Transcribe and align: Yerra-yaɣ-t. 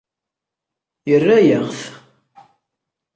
Yerra-yaɣ-t. 1.09 1.81